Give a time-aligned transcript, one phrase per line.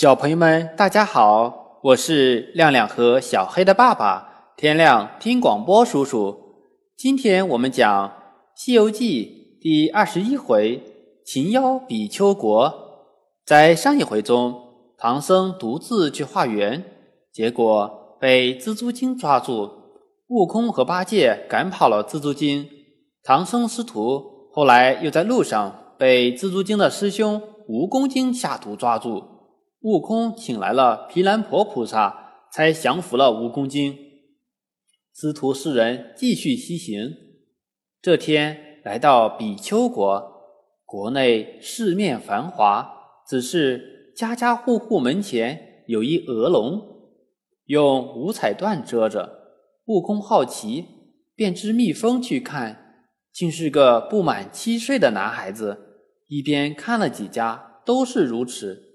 [0.00, 4.52] 小朋友们，大家好，我是亮亮和小黑的爸爸。
[4.56, 6.38] 天亮听广播叔叔，
[6.96, 8.08] 今天我们讲
[8.54, 10.80] 《西游记》第二十一回
[11.26, 12.72] “擒妖比丘国”。
[13.44, 14.54] 在上一回中，
[14.96, 16.84] 唐僧独自去化缘，
[17.32, 19.68] 结果被蜘蛛精抓住，
[20.28, 22.68] 悟空和八戒赶跑了蜘蛛精。
[23.24, 29.24] 唐僧师徒后来又在路上被蜘蛛精的师兄蜈蚣精下毒抓住。
[29.80, 33.96] 悟空请来了毗蓝婆菩萨，才降服了蜈蚣精。
[35.14, 37.12] 师徒四人继续西行。
[38.02, 40.32] 这天来到比丘国，
[40.84, 42.88] 国内四面繁华，
[43.28, 46.82] 只是家家户户门前有一鹅笼，
[47.66, 49.38] 用五彩缎遮着。
[49.86, 50.84] 悟空好奇，
[51.36, 55.84] 便织蜜蜂去看，竟是个不满七岁的男孩子。
[56.26, 58.87] 一边看了几家，都是如此。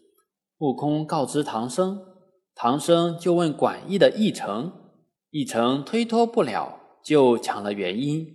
[0.64, 2.00] 悟空告知唐僧，
[2.56, 4.72] 唐僧就问管驿的驿丞，
[5.32, 8.26] 驿丞推脱不了，就讲了原因。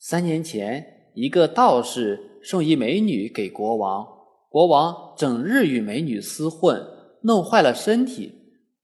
[0.00, 4.04] 三年前，一个道士送一美女给国王，
[4.48, 6.84] 国王整日与美女厮混，
[7.22, 8.32] 弄坏了身体。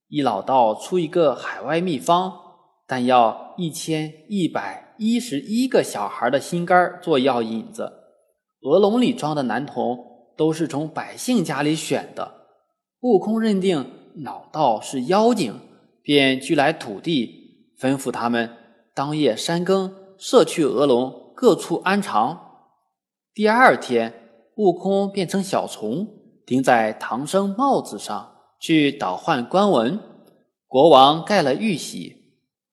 [0.06, 2.32] 一老道出一个海外秘方，
[2.86, 7.90] 但要一千一百一十一个小孩的心肝做药引子，
[8.60, 10.09] 鹅笼里装的男童。
[10.40, 12.46] 都是从百姓家里选的。
[13.00, 13.84] 悟空认定
[14.24, 15.54] 老道是妖精，
[16.00, 18.48] 便拘来土地，吩咐他们
[18.94, 22.40] 当夜三更射去鹅笼，各处安藏。
[23.34, 24.14] 第二天，
[24.56, 26.08] 悟空变成小虫，
[26.46, 30.00] 钉在唐僧帽子上，去倒换官文。
[30.66, 32.16] 国王盖了玉玺。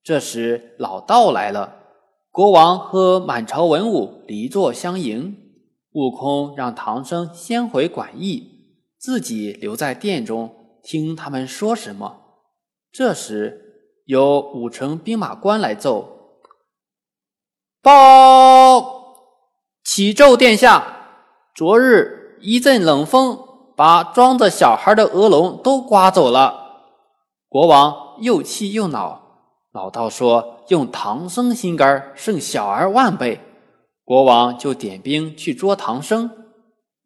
[0.02, 1.76] 这时老道来了，
[2.32, 5.36] 国王和满朝文武离座相迎。
[5.98, 8.44] 悟空让唐僧先回馆驿，
[9.00, 12.18] 自己留在殿中听他们说什么。
[12.92, 16.44] 这时，有五城兵马官来奏
[17.82, 19.16] ：“报，
[19.84, 20.84] 启奏殿下，
[21.56, 23.40] 昨日一阵冷风，
[23.76, 26.92] 把装着小孩的鹅笼都刮走了。”
[27.50, 29.20] 国王又气又恼，
[29.72, 33.42] 老道说：“用唐僧心肝胜小儿万倍。”
[34.08, 36.32] 国王就点兵去捉唐僧，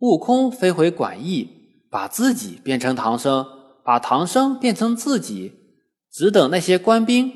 [0.01, 1.49] 悟空飞回馆驿，
[1.89, 3.43] 把自己变成唐僧，
[3.83, 5.51] 把唐僧变成自己，
[6.11, 7.33] 只等那些官兵。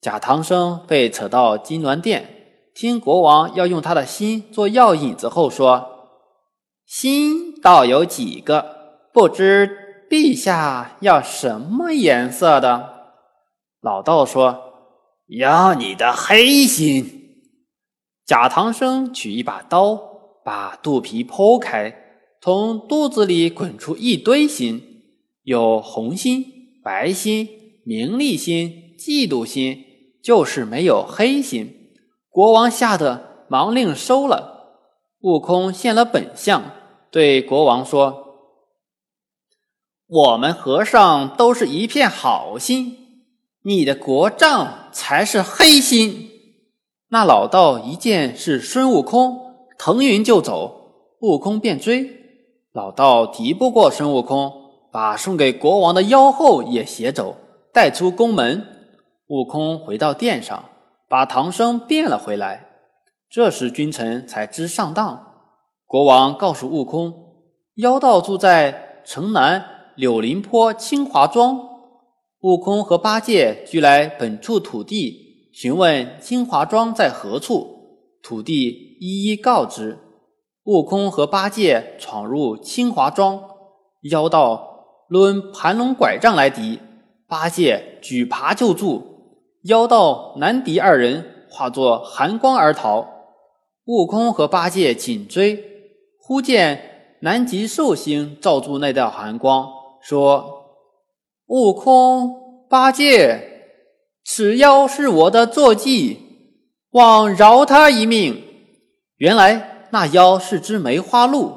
[0.00, 5.84] 假唐僧被扯到金銮殿，听国王要用他的心做药引子后说
[6.86, 8.64] ：“心倒有几个，
[9.12, 13.10] 不知陛下要什么颜色的？”
[13.82, 14.62] 老道说
[15.26, 17.14] ：“要你的黑心。”
[18.26, 19.96] 假唐僧取一把刀，
[20.44, 21.94] 把肚皮剖开，
[22.40, 25.04] 从肚子里滚出一堆心，
[25.44, 26.44] 有红心、
[26.82, 27.48] 白心、
[27.84, 29.84] 名利心、嫉妒心，
[30.24, 31.92] 就是没有黑心。
[32.28, 34.54] 国王吓得忙令收了。
[35.20, 36.62] 悟空现了本相，
[37.12, 38.24] 对国王说
[40.06, 42.96] ：“我们和尚都是一片好心，
[43.62, 46.32] 你的国丈才是黑心。”
[47.08, 49.38] 那老道一见是孙悟空，
[49.78, 52.10] 腾云就走，悟空便追。
[52.72, 54.52] 老道敌不过孙悟空，
[54.90, 57.36] 把送给国王的妖后也携走，
[57.72, 58.66] 带出宫门。
[59.28, 60.64] 悟空回到殿上，
[61.08, 62.66] 把唐僧变了回来。
[63.30, 65.26] 这时君臣才知上当。
[65.86, 67.14] 国王告诉悟空，
[67.76, 71.56] 妖道住在城南柳林坡清华庄。
[72.40, 75.25] 悟空和八戒俱来本处土地。
[75.56, 77.66] 询问清华庄在何处，
[78.22, 79.98] 土地一一告知。
[80.64, 83.42] 悟空和八戒闯入清华庄，
[84.02, 86.78] 妖道抡盘龙拐杖来敌，
[87.26, 89.02] 八戒举耙就住，
[89.62, 93.08] 妖道难敌二人，化作寒光而逃。
[93.86, 95.64] 悟空和八戒紧追，
[96.20, 99.66] 忽见南极寿星罩住那道寒光，
[100.02, 100.66] 说
[101.48, 103.52] ：“悟空、八戒。”
[104.28, 106.18] 此妖是我的坐骑，
[106.90, 108.42] 望饶他一命。
[109.18, 111.52] 原来那妖是只梅花鹿。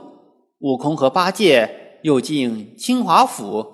[0.60, 3.66] 悟空和八戒又进清华府，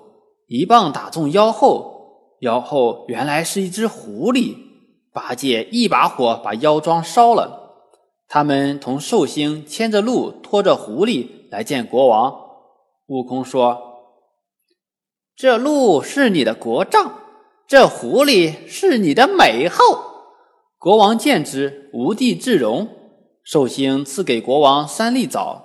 [0.46, 4.56] 一棒打中妖后，妖后原来是一只狐狸。
[5.12, 7.74] 八戒一把火把妖庄烧了。
[8.26, 12.34] 他们同寿星牵着鹿，拖着狐狸来见国王。
[13.08, 13.78] 悟空说
[15.36, 17.12] ：“这鹿是你的国丈。”
[17.68, 19.82] 这狐狸是你的美后，
[20.78, 22.88] 国王见之无地自容。
[23.42, 25.62] 寿星赐给国王三粒枣，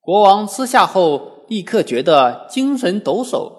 [0.00, 3.52] 国王吃下后立刻觉得精神抖擞。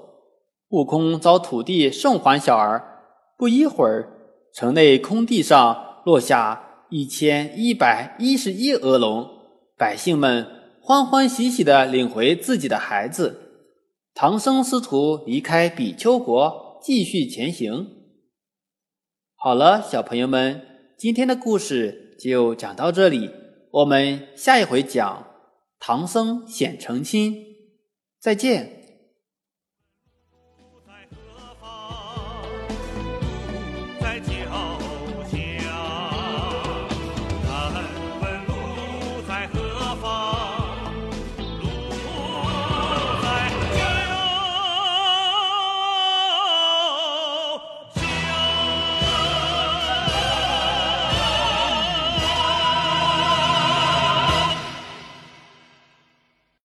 [0.69, 3.03] 悟空遭土地送还小儿，
[3.37, 4.09] 不一会儿，
[4.55, 9.29] 城内空地上落下一千一百一十一鹅龙，
[9.77, 10.47] 百姓们
[10.81, 13.41] 欢欢喜喜地领回自己的孩子。
[14.15, 17.87] 唐僧师徒离开比丘国，继续前行。
[19.33, 23.31] 好了，小朋友们，今天的故事就讲到这里，
[23.71, 25.25] 我们下一回讲
[25.79, 27.43] 唐僧显成亲，
[28.19, 28.69] 再见。
[30.85, 32.45] 在何方？
[33.99, 34.64] 在脚。